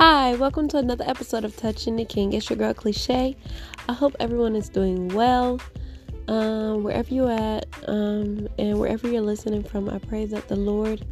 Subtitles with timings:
[0.00, 2.32] Hi, welcome to another episode of Touching the King.
[2.32, 3.36] It's your girl Cliche.
[3.88, 5.58] I hope everyone is doing well.
[6.28, 11.04] Um, wherever you at, um, and wherever you're listening from, I pray that the Lord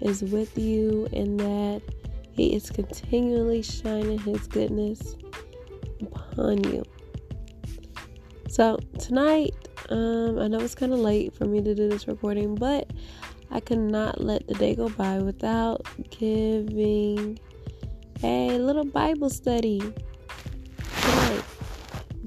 [0.00, 1.82] is with you and that
[2.30, 5.16] He is continually shining His goodness
[6.00, 6.84] upon you.
[8.48, 9.56] So tonight,
[9.88, 12.88] um, I know it's kind of late for me to do this recording, but
[13.50, 17.40] I cannot let the day go by without giving
[18.22, 19.80] a little Bible study
[21.00, 21.44] tonight.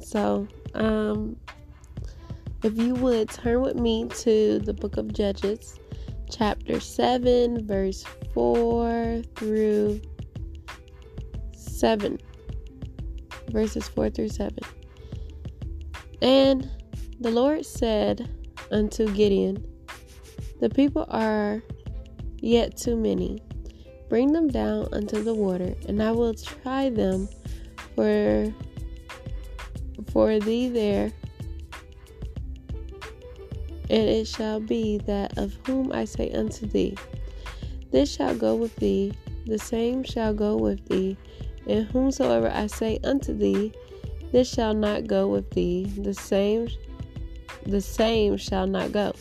[0.01, 1.35] So, um,
[2.63, 5.79] if you would turn with me to the book of Judges,
[6.29, 10.01] chapter 7, verse 4 through
[11.53, 12.19] 7.
[13.49, 14.57] Verses 4 through 7.
[16.21, 16.69] And
[17.19, 18.29] the Lord said
[18.71, 19.65] unto Gideon,
[20.61, 21.61] The people are
[22.37, 23.39] yet too many
[24.11, 27.29] Bring them down unto the water, and I will try them
[27.95, 28.53] for
[30.11, 31.13] for thee there.
[33.89, 36.97] And it shall be that of whom I say unto thee,
[37.91, 39.13] This shall go with thee,
[39.45, 41.15] the same shall go with thee,
[41.65, 43.71] and whomsoever I say unto thee,
[44.33, 46.67] This shall not go with thee, the same
[47.65, 49.13] the same shall not go.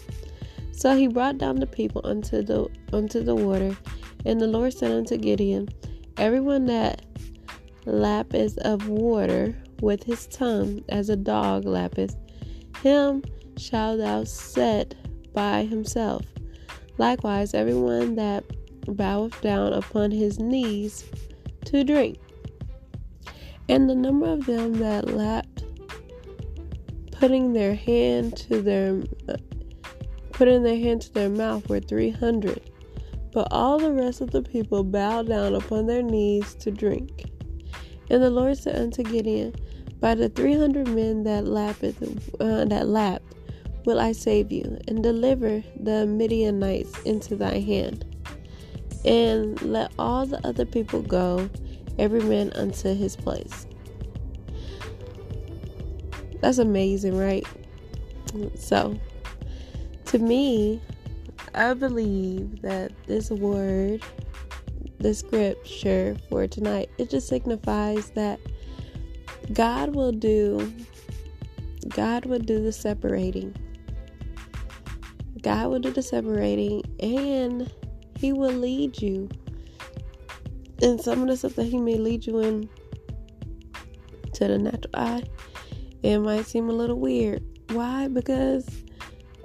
[0.72, 3.76] So he brought down the people unto the unto the water,
[4.24, 5.68] and the Lord said unto Gideon,
[6.16, 7.04] Everyone that
[7.86, 12.14] lappeth of water with his tongue, as a dog lappeth,
[12.82, 13.22] him
[13.56, 14.94] shalt thou set
[15.32, 16.24] by himself.
[16.98, 18.44] Likewise, everyone that
[18.86, 21.04] boweth down upon his knees
[21.64, 22.18] to drink.
[23.68, 25.64] And the number of them that lapped,
[27.12, 29.02] putting their hand to their
[30.32, 32.69] putting their hand to their mouth, were three hundred.
[33.32, 37.30] But all the rest of the people bowed down upon their knees to drink.
[38.10, 39.54] And the Lord said unto Gideon,
[40.00, 43.34] By the three hundred men that lapped, uh, that lapped,
[43.84, 48.04] will I save you, and deliver the Midianites into thy hand.
[49.04, 51.48] And let all the other people go,
[51.98, 53.66] every man unto his place.
[56.40, 57.46] That's amazing, right?
[58.56, 58.98] So,
[60.06, 60.80] to me,
[61.54, 64.02] I believe that this word,
[64.98, 68.38] the scripture for tonight, it just signifies that
[69.52, 70.72] God will do
[71.88, 73.54] God will do the separating.
[75.42, 77.72] God will do the separating and
[78.18, 79.28] he will lead you.
[80.82, 82.68] And some of the stuff that he may lead you in
[84.34, 85.24] to the natural eye,
[86.02, 87.42] it might seem a little weird.
[87.72, 88.08] Why?
[88.08, 88.84] Because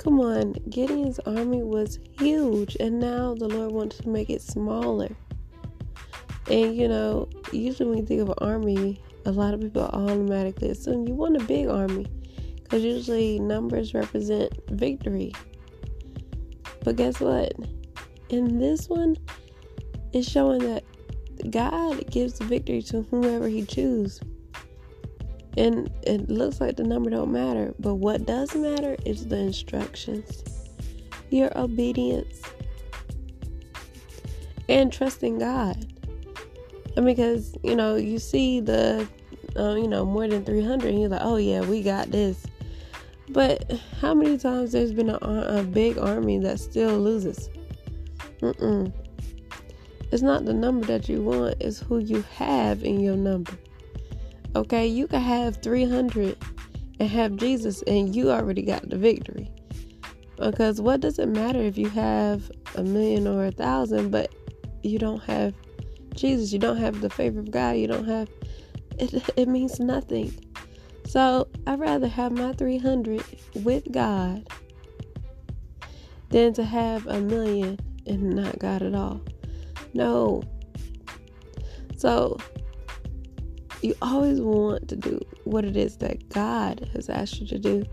[0.06, 5.10] Come on, Gideon's army was huge, and now the Lord wants to make it smaller.
[6.48, 10.70] And you know, usually when you think of an army, a lot of people automatically
[10.70, 12.06] assume you want a big army
[12.62, 15.34] because usually numbers represent victory.
[16.84, 17.54] But guess what?
[18.30, 19.16] In this one,
[20.14, 20.84] it's showing that
[21.50, 24.22] God gives the victory to whomever He chooses.
[25.58, 30.44] And it looks like the number don't matter, but what does matter is the instructions,
[31.30, 32.42] your obedience,
[34.68, 35.86] and trusting God.
[36.98, 39.08] And because you know you see the,
[39.56, 42.46] uh, you know more than three hundred, and you're like, oh yeah, we got this.
[43.30, 43.72] But
[44.02, 47.50] how many times there's been a, a big army that still loses?
[48.42, 48.94] Mm-mm.
[50.12, 53.54] It's not the number that you want; it's who you have in your number.
[54.56, 56.38] Okay, you can have 300
[57.00, 59.52] and have Jesus, and you already got the victory.
[60.38, 64.34] Because what does it matter if you have a million or a thousand, but
[64.82, 65.54] you don't have
[66.14, 68.30] Jesus, you don't have the favor of God, you don't have
[68.98, 70.34] it, it means nothing.
[71.06, 73.24] So I'd rather have my 300
[73.56, 74.48] with God
[76.30, 79.22] than to have a million and not God at all.
[79.94, 80.44] No.
[81.98, 82.38] So
[83.86, 87.86] you always want to do what it is that God has asked you to do,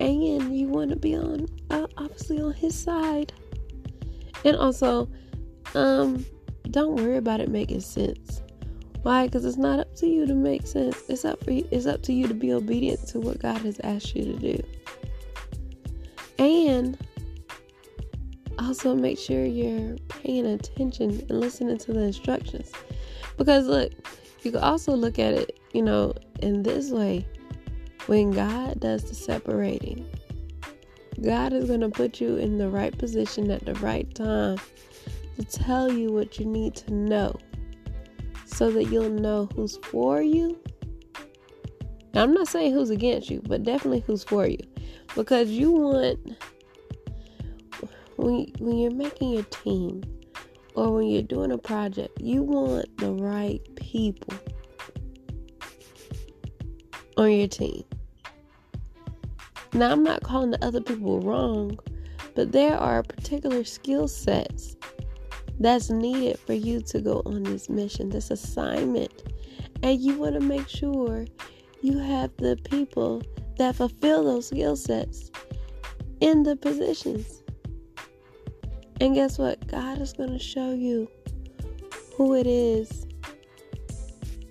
[0.00, 3.32] and you want to be on uh, obviously on His side.
[4.44, 5.08] And also,
[5.74, 6.24] um,
[6.70, 8.42] don't worry about it making sense.
[9.02, 9.26] Why?
[9.26, 11.02] Because it's not up to you to make sense.
[11.08, 13.80] It's up for you, it's up to you to be obedient to what God has
[13.84, 14.62] asked you to do.
[16.38, 16.96] And
[18.58, 22.72] also make sure you're paying attention and listening to the instructions.
[23.36, 23.92] Because look,
[24.42, 27.26] you can also look at it, you know, in this way.
[28.06, 30.08] When God does the separating,
[31.22, 34.58] God is going to put you in the right position at the right time
[35.36, 37.36] to tell you what you need to know
[38.46, 40.58] so that you'll know who's for you.
[42.14, 44.58] Now, I'm not saying who's against you, but definitely who's for you.
[45.14, 46.18] Because you want,
[48.16, 50.02] when, when you're making your team
[50.78, 54.32] or when you're doing a project, you want the right people
[57.16, 57.82] on your team.
[59.72, 61.76] Now, I'm not calling the other people wrong,
[62.36, 64.76] but there are particular skill sets
[65.58, 69.24] that's needed for you to go on this mission, this assignment.
[69.82, 71.26] And you want to make sure
[71.82, 73.22] you have the people
[73.56, 75.32] that fulfill those skill sets
[76.20, 77.37] in the positions.
[79.00, 79.66] And guess what?
[79.68, 81.08] God is going to show you
[82.16, 83.06] who it is,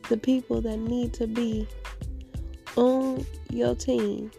[0.10, 1.68] the people that need to be
[2.78, 4.32] on your team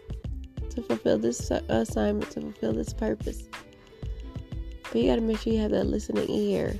[0.69, 3.43] to fulfill this assignment, to fulfill this purpose.
[4.83, 6.79] But you gotta make sure you have that listening ear.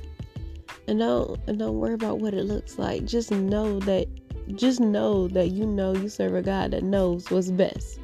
[0.88, 3.04] And don't and don't worry about what it looks like.
[3.04, 4.08] Just know that
[4.56, 8.00] just know that you know you serve a God that knows what's best.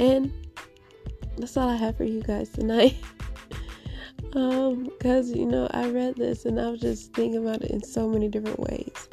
[0.00, 0.32] And
[1.36, 2.96] that's all I have for you guys tonight.
[4.34, 7.82] um, because you know, I read this and I was just thinking about it in
[7.82, 9.08] so many different ways.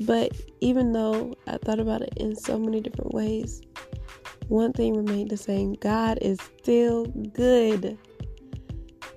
[0.00, 3.60] But even though I thought about it in so many different ways,
[4.48, 7.98] one thing remained the same God is still good.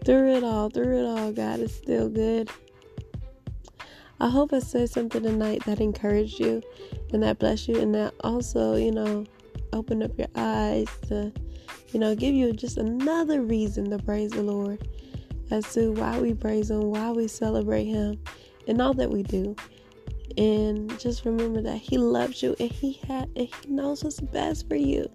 [0.05, 2.49] Through it all, through it all, God is still good.
[4.19, 6.61] I hope I said something tonight that encouraged you
[7.11, 9.25] and that blessed you, and that also, you know,
[9.73, 11.31] opened up your eyes to,
[11.91, 14.87] you know, give you just another reason to praise the Lord
[15.51, 18.19] as to why we praise Him, why we celebrate Him,
[18.67, 19.55] and all that we do.
[20.37, 24.67] And just remember that He loves you and He had and He knows what's best
[24.69, 25.09] for you.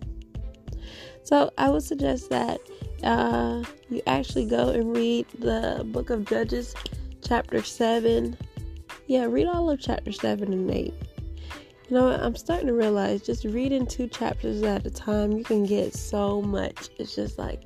[1.25, 2.61] So I would suggest that
[3.03, 6.75] uh, you actually go and read the book of Judges,
[7.23, 8.37] chapter 7.
[9.07, 10.95] Yeah, read all of chapter 7 and 8.
[11.89, 15.65] You know, I'm starting to realize just reading two chapters at a time, you can
[15.65, 16.91] get so much.
[16.99, 17.65] It's just like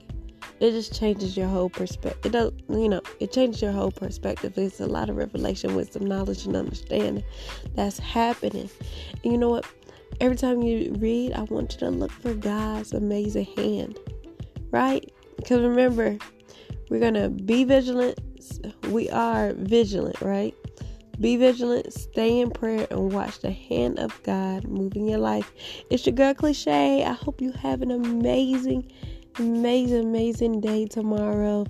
[0.61, 2.27] it just changes your whole perspective.
[2.27, 4.57] It does, you know, it changes your whole perspective.
[4.57, 7.25] It's a lot of revelation, wisdom, knowledge, and understanding
[7.75, 8.71] that's happening.
[9.25, 9.67] And you know what?
[10.21, 13.99] Every time you read, I want you to look for God's amazing hand,
[14.71, 15.05] right?
[15.37, 16.17] Because remember,
[16.91, 18.21] we're gonna be vigilant.
[18.89, 20.55] We are vigilant, right?
[21.23, 25.53] Be vigilant, stay in prayer, and watch the hand of God move in your life.
[25.89, 27.05] It's your girl Cliche.
[27.05, 28.91] I hope you have an amazing
[29.39, 31.67] amazing, amazing day tomorrow.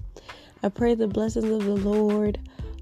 [0.63, 2.39] I pray the blessings of the Lord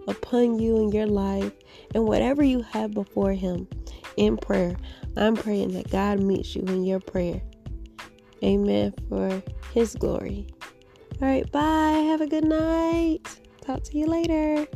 [0.09, 1.53] upon you and your life
[1.95, 3.69] and whatever you have before Him
[4.17, 4.77] in prayer.
[5.17, 7.43] I'm praying that God meets you in your prayer.
[8.43, 8.95] Amen.
[9.09, 9.43] For
[9.75, 10.47] His glory.
[11.21, 12.05] All right, bye.
[12.09, 13.21] Have a good night.
[13.61, 14.67] Talk to you later.